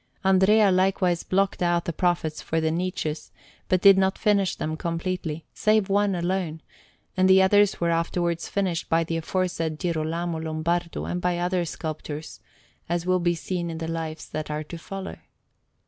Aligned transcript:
Andrea 0.25 0.71
likewise 0.71 1.21
blocked 1.21 1.61
out 1.61 1.85
the 1.85 1.93
Prophets 1.93 2.41
for 2.41 2.59
the 2.59 2.71
niches, 2.71 3.29
but 3.69 3.81
did 3.81 3.99
not 3.99 4.17
finish 4.17 4.55
them 4.55 4.75
completely, 4.75 5.45
save 5.53 5.89
one 5.89 6.15
alone, 6.15 6.63
and 7.15 7.29
the 7.29 7.39
others 7.39 7.79
were 7.79 7.91
afterwards 7.91 8.49
finished 8.49 8.89
by 8.89 9.03
the 9.03 9.17
aforesaid 9.17 9.77
Girolamo 9.79 10.39
Lombardo 10.39 11.05
and 11.05 11.21
by 11.21 11.37
other 11.37 11.65
sculptors, 11.65 12.39
as 12.89 13.05
will 13.05 13.19
be 13.19 13.35
seen 13.35 13.69
in 13.69 13.77
the 13.77 13.87
Lives 13.87 14.27
that 14.29 14.49
are 14.49 14.63
to 14.63 14.77
follow. 14.79 15.17